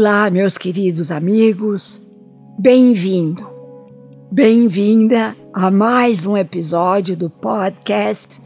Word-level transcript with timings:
Olá, 0.00 0.30
meus 0.30 0.56
queridos 0.56 1.12
amigos, 1.12 2.00
bem-vindo, 2.58 3.46
bem-vinda 4.32 5.36
a 5.52 5.70
mais 5.70 6.24
um 6.24 6.38
episódio 6.38 7.14
do 7.14 7.28
podcast 7.28 8.40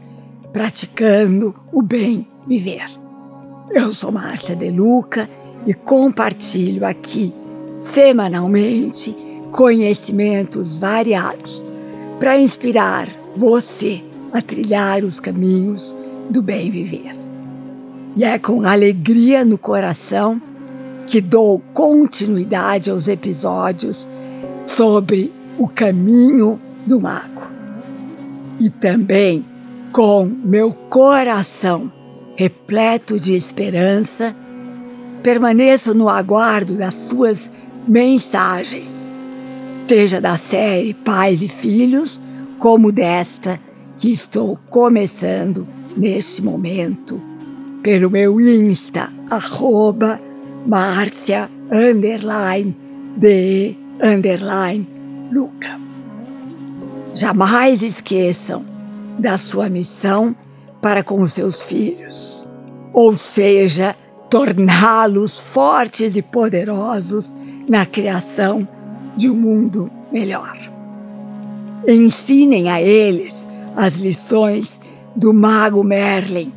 Praticando 0.51 1.55
o 1.71 1.81
Bem 1.81 2.27
Viver. 2.45 2.85
Eu 3.71 3.93
sou 3.93 4.11
Márcia 4.11 4.53
De 4.53 4.69
Luca 4.69 5.29
e 5.65 5.73
compartilho 5.73 6.85
aqui 6.85 7.33
semanalmente 7.73 9.15
conhecimentos 9.53 10.75
variados 10.75 11.63
para 12.19 12.37
inspirar 12.37 13.07
você 13.33 14.03
a 14.33 14.41
trilhar 14.41 15.05
os 15.05 15.21
caminhos 15.21 15.95
do 16.29 16.41
bem 16.41 16.69
viver. 16.69 17.15
E 18.13 18.25
é 18.25 18.37
com 18.37 18.67
alegria 18.67 19.45
no 19.45 19.57
coração 19.57 20.41
que 21.05 21.21
dou 21.21 21.61
continuidade 21.73 22.89
aos 22.89 23.07
episódios 23.07 24.07
sobre 24.63 25.31
o 25.57 25.67
caminho 25.67 26.59
do 26.85 26.99
mago. 26.99 27.47
E 28.59 28.69
também 28.69 29.45
com 29.91 30.25
meu 30.25 30.71
coração 30.89 31.91
repleto 32.35 33.19
de 33.19 33.33
esperança, 33.33 34.35
permaneço 35.23 35.93
no 35.93 36.09
aguardo 36.09 36.75
das 36.75 36.93
suas 36.93 37.49
mensagens, 37.87 38.93
seja 39.87 40.19
da 40.19 40.37
série 40.37 40.93
Pais 40.93 41.41
e 41.41 41.47
Filhos, 41.47 42.21
como 42.59 42.91
desta 42.91 43.59
que 43.97 44.11
estou 44.11 44.59
começando 44.69 45.65
neste 45.95 46.41
momento 46.41 47.21
pelo 47.81 48.09
meu 48.09 48.41
Insta, 48.41 49.13
arroba 49.29 50.19
Márcia 50.65 51.49
underline 51.71 52.75
de 53.17 53.75
underline 54.01 54.87
Luca. 55.31 55.79
Jamais 57.13 57.83
esqueçam 57.83 58.65
da 59.19 59.37
sua 59.37 59.69
missão 59.69 60.35
para 60.81 61.03
com 61.03 61.25
seus 61.27 61.61
filhos, 61.61 62.47
ou 62.91 63.13
seja, 63.13 63.95
torná-los 64.29 65.39
fortes 65.39 66.15
e 66.15 66.21
poderosos 66.21 67.33
na 67.69 67.85
criação 67.85 68.67
de 69.15 69.29
um 69.29 69.35
mundo 69.35 69.89
melhor. 70.11 70.57
Ensinem 71.87 72.69
a 72.69 72.81
eles 72.81 73.47
as 73.75 73.97
lições 73.97 74.81
do 75.15 75.31
mago 75.33 75.83
Merlin, 75.83 76.51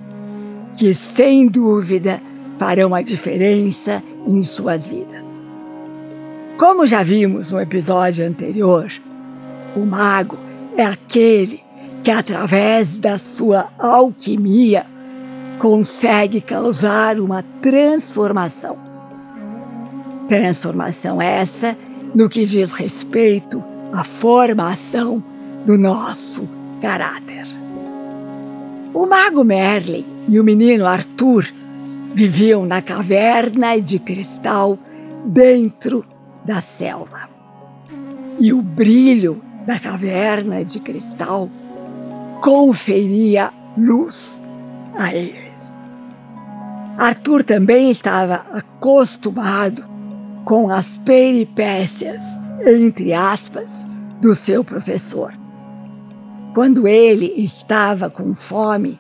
que 0.75 0.95
sem 0.95 1.47
dúvida 1.47 2.23
farão 2.59 2.95
a 2.95 3.03
diferença 3.03 4.03
em 4.27 4.43
suas 4.43 4.89
vidas. 4.89 5.27
Como 6.59 6.87
já 6.87 7.03
vimos 7.03 7.53
no 7.53 7.61
episódio 7.61 8.27
anterior, 8.27 8.91
o 9.77 9.81
mago 9.81 10.37
é 10.77 10.85
aquele 10.85 11.63
que, 12.03 12.11
através 12.11 12.97
da 12.97 13.17
sua 13.17 13.69
alquimia, 13.79 14.85
consegue 15.59 16.41
causar 16.41 17.21
uma 17.21 17.45
transformação. 17.63 18.77
Transformação 20.27 21.23
essa 21.23 21.77
no 22.15 22.29
que 22.29 22.45
diz 22.45 22.73
respeito 22.73 23.63
à 23.93 24.03
formação 24.03 25.23
do 25.65 25.79
nosso 25.79 26.49
caráter. 26.81 27.45
O 28.93 29.07
mago 29.07 29.45
Merlin 29.45 30.05
e 30.29 30.41
o 30.41 30.45
menino 30.45 30.87
Arthur 30.87 31.47
viviam 32.19 32.67
na 32.67 32.83
caverna 32.83 33.81
de 33.81 33.97
cristal 33.97 34.77
dentro 35.25 36.05
da 36.45 36.61
selva. 36.61 37.31
E 38.41 38.53
o 38.53 38.61
brilho 38.61 39.41
da 39.65 39.79
caverna 39.79 40.65
de 40.65 40.81
cristal 40.81 41.49
conferia 42.43 43.53
luz 43.77 44.43
a 44.97 45.15
eles. 45.15 45.77
Arthur 46.99 47.45
também 47.45 47.89
estava 47.89 48.45
acostumado 48.53 49.85
com 50.45 50.71
as 50.71 50.99
peripécias, 50.99 52.21
entre 52.67 53.15
aspas, 53.15 53.87
do 54.21 54.35
seu 54.35 54.65
professor. 54.65 55.33
Quando 56.53 56.89
ele 56.89 57.33
estava 57.37 58.11
com 58.11 58.35
fome, 58.35 58.99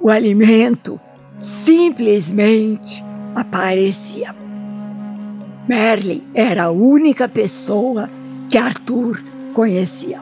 o 0.00 0.08
alimento 0.08 0.98
simplesmente 1.38 3.04
aparecia. 3.34 4.34
Merlin 5.68 6.22
era 6.34 6.64
a 6.64 6.70
única 6.70 7.28
pessoa 7.28 8.10
que 8.50 8.58
Arthur 8.58 9.22
conhecia. 9.54 10.20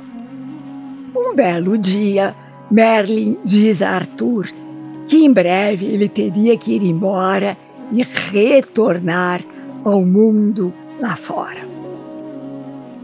Um 1.17 1.35
belo 1.35 1.79
dia, 1.79 2.35
Merlin 2.71 3.39
diz 3.43 3.81
a 3.81 3.91
Arthur 3.91 4.49
que 5.07 5.25
em 5.25 5.33
breve 5.33 5.87
ele 5.87 6.09
teria 6.09 6.57
que 6.57 6.75
ir 6.75 6.83
embora 6.83 7.57
e 7.93 8.03
retornar 8.03 9.41
ao 9.85 10.05
mundo 10.05 10.75
lá 11.01 11.15
fora. 11.15 11.61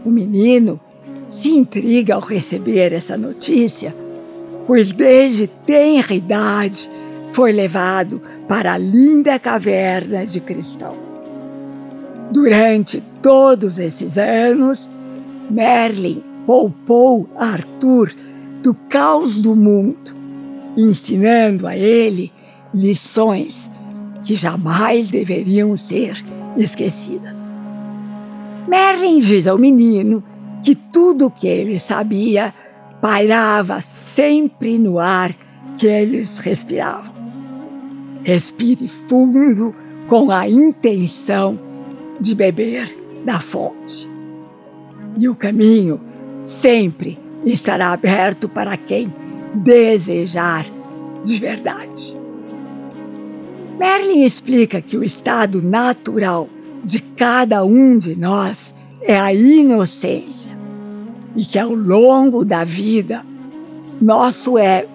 O 0.05 0.09
menino 0.09 0.79
se 1.27 1.49
intriga 1.49 2.15
ao 2.15 2.21
receber 2.21 2.91
essa 2.91 3.17
notícia, 3.17 3.95
pois 4.67 4.91
desde 4.91 5.47
tenra 5.47 6.13
idade 6.13 6.89
foi 7.33 7.51
levado 7.51 8.21
para 8.47 8.73
a 8.73 8.77
linda 8.77 9.37
caverna 9.39 10.25
de 10.25 10.39
cristal. 10.39 10.95
Durante 12.31 13.03
todos 13.21 13.77
esses 13.77 14.17
anos, 14.17 14.89
Merlin 15.49 16.23
poupou 16.45 17.27
Arthur 17.35 18.13
do 18.61 18.73
caos 18.73 19.39
do 19.39 19.55
mundo, 19.55 20.15
ensinando 20.77 21.67
a 21.67 21.75
ele 21.75 22.31
lições 22.73 23.71
que 24.23 24.35
jamais 24.35 25.09
deveriam 25.09 25.75
ser 25.75 26.23
esquecidas. 26.55 27.37
Merlin 28.67 29.19
diz 29.19 29.47
ao 29.47 29.57
menino 29.57 30.23
que 30.63 30.75
tudo 30.75 31.27
o 31.27 31.31
que 31.31 31.47
ele 31.47 31.77
sabia 31.77 32.53
pairava 33.01 33.81
sempre 33.81 34.79
no 34.79 34.97
ar 34.97 35.35
que 35.77 35.87
eles 35.87 36.37
respiravam. 36.37 37.12
Respire 38.23 38.87
fundo 38.87 39.73
com 40.07 40.31
a 40.31 40.47
intenção 40.47 41.59
de 42.19 42.33
beber 42.33 42.95
da 43.25 43.39
fonte. 43.39 44.09
E 45.17 45.27
o 45.27 45.35
caminho 45.35 45.99
sempre 46.41 47.19
estará 47.45 47.91
aberto 47.91 48.47
para 48.47 48.77
quem 48.77 49.13
desejar 49.53 50.65
de 51.23 51.37
verdade. 51.37 52.17
Merlin 53.77 54.23
explica 54.23 54.81
que 54.81 54.97
o 54.97 55.03
estado 55.03 55.61
natural 55.61 56.47
de 56.83 56.99
cada 56.99 57.63
um 57.63 57.97
de 57.97 58.17
nós 58.17 58.73
é 59.01 59.19
a 59.19 59.33
inocência 59.33 60.51
e 61.35 61.43
que 61.43 61.57
ao 61.57 61.73
longo 61.73 62.45
da 62.45 62.63
vida, 62.63 63.25
nosso 64.01 64.57
ego 64.57 64.92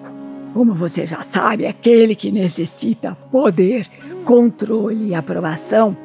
como 0.53 0.73
você 0.73 1.05
já 1.05 1.23
sabe, 1.23 1.65
aquele 1.65 2.15
que 2.15 2.31
necessita 2.31 3.17
poder, 3.31 3.87
controle 4.25 5.09
e 5.09 5.15
aprovação 5.15 5.95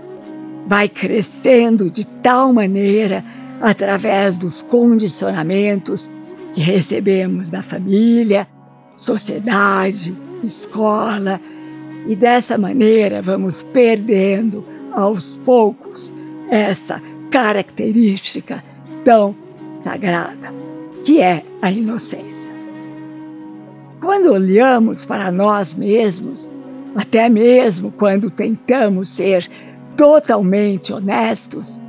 vai 0.67 0.89
crescendo 0.89 1.91
de 1.91 2.07
tal 2.07 2.53
maneira 2.53 3.25
através 3.61 4.37
dos 4.37 4.63
condicionamentos 4.63 6.11
que 6.55 6.61
recebemos 6.61 7.51
da 7.51 7.63
família, 7.63 8.47
sociedade, 8.97 10.17
escola, 10.43 11.41
e 12.07 12.15
dessa 12.15 12.59
maneira 12.59 13.23
vamos 13.23 13.63
perdendo 13.73 14.65
aos 14.93 15.37
poucos 15.45 16.13
essa 16.51 17.03
característica 17.31 18.63
tão 19.05 19.35
sagrada, 19.79 20.53
que 21.03 21.21
é 21.21 21.43
a 21.61 21.71
inocência. 21.71 22.34
Quando 24.01 24.33
olhamos 24.33 25.05
para 25.05 25.31
nós 25.31 25.75
mesmos, 25.75 26.51
até 26.95 27.29
mesmo 27.29 27.91
quando 27.91 28.31
tentamos 28.31 29.09
ser 29.09 29.49
totalmente 29.97 30.93
honestos, 30.93 31.81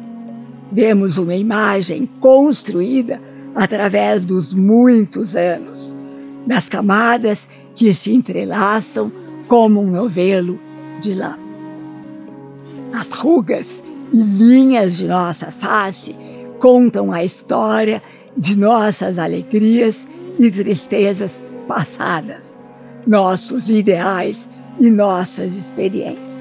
vemos 0.72 1.18
uma 1.18 1.36
imagem 1.36 2.10
construída 2.19 3.22
através 3.54 4.25
dos 4.25 4.54
muitos 4.54 5.36
anos, 5.36 5.96
das 6.46 6.68
camadas 6.68 7.48
que 7.75 7.94
se 7.94 8.13
entrelaçam 8.13 9.12
como 9.48 9.81
um 9.81 9.90
novelo 9.90 10.60
de 11.00 11.13
lã. 11.13 11.38
As 12.94 13.12
rugas 13.12 13.84
e 14.13 14.18
linhas 14.18 14.98
de 14.98 15.08
nossa 15.08 15.51
face 15.51 16.16
contam 16.60 17.12
a 17.12 17.24
história 17.24 18.01
de 18.38 18.58
nossas 18.58 19.18
alegrias 19.18 20.08
e 20.40 20.50
tristezas 20.50 21.44
passadas, 21.68 22.58
nossos 23.06 23.70
ideais 23.70 24.50
e 24.80 24.90
nossas 24.90 25.54
experiências. 25.54 26.36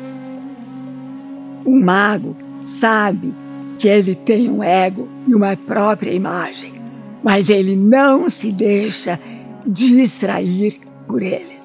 O 1.64 1.74
mago 1.80 2.36
sabe 2.60 3.34
que 3.78 3.88
ele 3.88 4.14
tem 4.14 4.50
um 4.50 4.62
ego 4.62 5.08
e 5.26 5.34
uma 5.34 5.56
própria 5.56 6.12
imagem, 6.12 6.74
mas 7.22 7.48
ele 7.48 7.74
não 7.74 8.28
se 8.28 8.52
deixa 8.52 9.18
distrair 9.66 10.80
por 11.06 11.22
eles. 11.22 11.64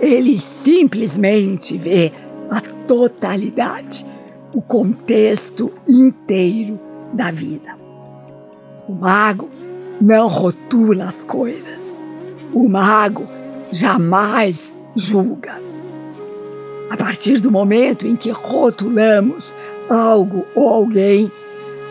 Ele 0.00 0.38
simplesmente 0.38 1.76
vê 1.76 2.12
a 2.50 2.60
totalidade, 2.60 4.06
o 4.54 4.62
contexto 4.62 5.70
inteiro 5.86 6.80
da 7.12 7.30
vida. 7.30 7.76
O 8.88 8.94
mago 8.94 9.50
não 10.00 10.26
rotula 10.26 11.04
as 11.04 11.22
coisas. 11.22 11.98
O 12.52 12.68
mago 12.68 13.26
jamais 13.70 14.74
julga. 14.96 15.60
A 16.88 16.96
partir 16.96 17.40
do 17.40 17.50
momento 17.50 18.06
em 18.06 18.16
que 18.16 18.30
rotulamos 18.30 19.54
algo 19.88 20.44
ou 20.54 20.68
alguém, 20.68 21.30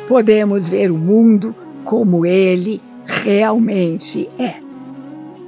podemos 0.08 0.68
ver 0.68 0.92
o 0.92 0.98
mundo 0.98 1.56
como 1.86 2.26
ele 2.26 2.82
realmente 3.06 4.30
é. 4.38 4.56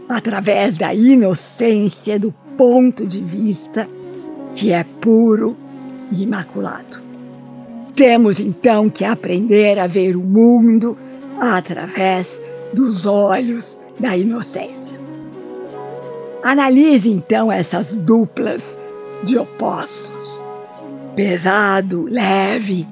Através 0.07 0.77
da 0.77 0.93
inocência 0.93 2.19
do 2.19 2.33
ponto 2.57 3.05
de 3.05 3.21
vista 3.21 3.89
que 4.53 4.71
é 4.71 4.83
puro 4.83 5.55
e 6.11 6.23
imaculado. 6.23 7.01
Temos 7.95 8.39
então 8.39 8.89
que 8.89 9.03
aprender 9.03 9.79
a 9.79 9.87
ver 9.87 10.15
o 10.15 10.21
mundo 10.21 10.97
através 11.39 12.41
dos 12.73 13.05
olhos 13.05 13.79
da 13.99 14.15
inocência. 14.17 14.99
Analise 16.43 17.09
então 17.09 17.51
essas 17.51 17.95
duplas 17.95 18.77
de 19.23 19.37
opostos: 19.37 20.43
pesado, 21.15 22.05
leve, 22.09 22.87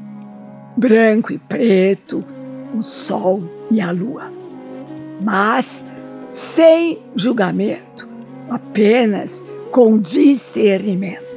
branco 0.78 1.34
e 1.34 1.38
preto, 1.38 2.24
o 2.78 2.84
sol 2.84 3.44
e 3.72 3.82
a 3.82 3.92
lua. 3.92 4.32
Mas 5.22 5.84
sem 6.30 7.00
julgamento, 7.16 8.08
apenas 8.50 9.44
com 9.72 9.98
discernimento. 9.98 11.30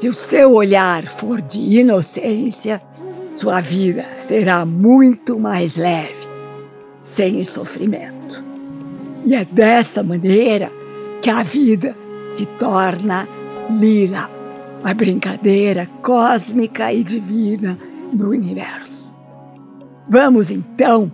Se 0.00 0.08
o 0.08 0.12
seu 0.12 0.54
olhar 0.54 1.08
for 1.08 1.40
de 1.40 1.58
inocência, 1.58 2.80
sua 3.34 3.60
vida 3.60 4.04
será 4.26 4.64
muito 4.64 5.38
mais 5.38 5.76
leve, 5.76 6.17
sem 7.08 7.42
sofrimento. 7.42 8.44
E 9.24 9.34
é 9.34 9.44
dessa 9.44 10.02
maneira 10.02 10.70
que 11.20 11.30
a 11.30 11.42
vida 11.42 11.96
se 12.36 12.46
torna 12.46 13.26
lila, 13.70 14.30
a 14.84 14.94
brincadeira 14.94 15.88
cósmica 16.02 16.92
e 16.92 17.02
divina 17.02 17.78
do 18.12 18.30
universo. 18.30 19.12
Vamos 20.08 20.50
então 20.50 21.10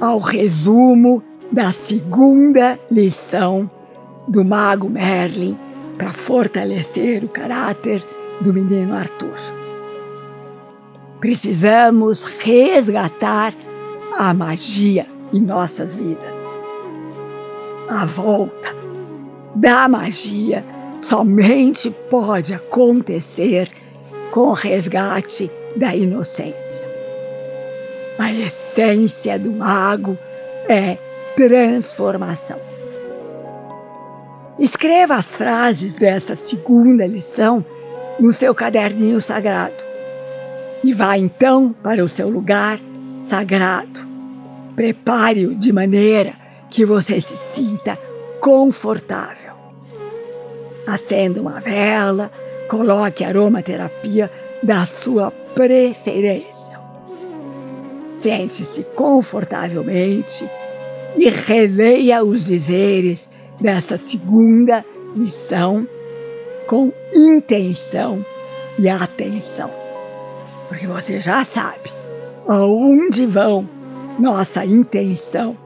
ao 0.00 0.18
resumo 0.18 1.22
da 1.50 1.72
segunda 1.72 2.78
lição 2.90 3.70
do 4.28 4.44
Mago 4.44 4.88
Merlin 4.88 5.56
para 5.96 6.12
fortalecer 6.12 7.24
o 7.24 7.28
caráter 7.28 8.02
do 8.40 8.52
menino 8.52 8.94
Arthur. 8.94 9.38
Precisamos 11.20 12.24
resgatar 12.24 13.54
a 14.16 14.32
magia 14.34 15.06
em 15.32 15.40
nossas 15.40 15.94
vidas. 15.94 16.34
A 17.88 18.04
volta 18.04 18.74
da 19.54 19.88
magia 19.88 20.64
somente 21.00 21.90
pode 22.10 22.54
acontecer 22.54 23.70
com 24.30 24.48
o 24.48 24.52
resgate 24.52 25.50
da 25.76 25.94
inocência. 25.94 26.82
A 28.18 28.32
essência 28.32 29.38
do 29.38 29.52
mago 29.52 30.16
é 30.68 30.96
transformação. 31.36 32.58
Escreva 34.58 35.16
as 35.16 35.26
frases 35.26 35.96
dessa 35.96 36.36
segunda 36.36 37.06
lição 37.06 37.64
no 38.20 38.32
seu 38.32 38.54
caderninho 38.54 39.20
sagrado 39.20 39.74
e 40.84 40.92
vá 40.92 41.16
então 41.16 41.74
para 41.82 42.04
o 42.04 42.08
seu 42.08 42.28
lugar 42.28 42.78
sagrado. 43.22 44.00
Prepare-o 44.74 45.54
de 45.54 45.72
maneira 45.72 46.34
que 46.70 46.84
você 46.84 47.20
se 47.20 47.36
sinta 47.36 47.98
confortável. 48.40 49.52
Acenda 50.86 51.40
uma 51.40 51.60
vela, 51.60 52.30
coloque 52.68 53.24
aromaterapia 53.24 54.30
da 54.62 54.84
sua 54.84 55.30
preferência. 55.30 56.80
Sente-se 58.12 58.82
confortavelmente 58.94 60.48
e 61.16 61.28
releia 61.28 62.24
os 62.24 62.44
dizeres 62.44 63.28
dessa 63.60 63.98
segunda 63.98 64.84
missão 65.14 65.86
com 66.66 66.92
intenção 67.12 68.24
e 68.78 68.88
atenção. 68.88 69.70
Porque 70.68 70.86
você 70.86 71.20
já 71.20 71.44
sabe 71.44 72.01
aonde 72.46 73.26
vão 73.26 73.68
nossa 74.18 74.64
intenção 74.64 75.56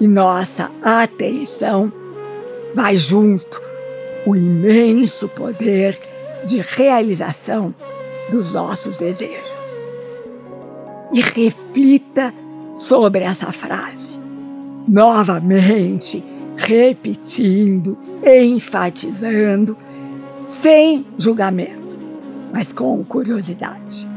e 0.00 0.06
nossa 0.06 0.70
atenção, 0.82 1.92
vai 2.74 2.96
junto 2.96 3.62
o 4.26 4.34
imenso 4.34 5.28
poder 5.28 5.98
de 6.44 6.60
realização 6.60 7.74
dos 8.30 8.54
nossos 8.54 8.96
desejos. 8.96 9.54
E 11.12 11.20
reflita 11.20 12.34
sobre 12.74 13.22
essa 13.22 13.52
frase 13.52 14.18
novamente 14.86 16.22
repetindo, 16.56 17.98
enfatizando, 18.24 19.76
sem 20.44 21.04
julgamento, 21.18 21.96
mas 22.52 22.72
com 22.72 23.02
curiosidade. 23.04 24.13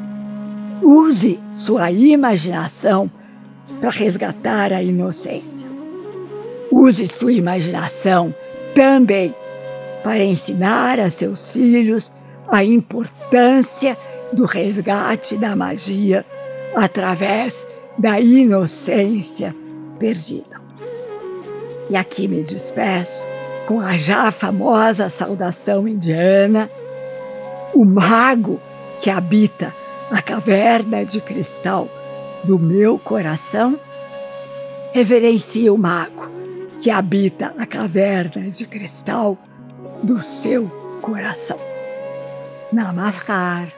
Use 0.81 1.39
sua 1.53 1.91
imaginação 1.91 3.09
para 3.79 3.89
resgatar 3.89 4.71
a 4.73 4.81
inocência. 4.81 5.67
Use 6.71 7.07
sua 7.07 7.33
imaginação 7.33 8.33
também 8.73 9.33
para 10.03 10.23
ensinar 10.23 10.99
a 10.99 11.09
seus 11.09 11.49
filhos 11.49 12.13
a 12.47 12.63
importância 12.63 13.97
do 14.31 14.45
resgate 14.45 15.37
da 15.37 15.55
magia 15.55 16.25
através 16.75 17.67
da 17.97 18.19
inocência 18.19 19.55
perdida. 19.97 20.61
E 21.89 21.95
aqui 21.95 22.27
me 22.27 22.43
despeço 22.43 23.25
com 23.65 23.79
a 23.81 23.97
já 23.97 24.31
famosa 24.31 25.09
saudação 25.09 25.87
indiana. 25.87 26.69
O 27.73 27.83
mago 27.83 28.59
que 28.99 29.09
habita 29.09 29.73
a 30.11 30.21
caverna 30.21 31.05
de 31.05 31.19
cristal 31.19 31.89
do 32.43 32.57
meu 32.57 32.97
coração 32.97 33.79
reverencia 34.93 35.73
o 35.73 35.77
mago 35.77 36.29
que 36.79 36.89
habita 36.89 37.53
a 37.57 37.65
caverna 37.65 38.49
de 38.49 38.65
cristal 38.65 39.37
do 40.03 40.19
seu 40.19 40.67
coração. 41.01 41.57
Namaskar. 42.71 43.76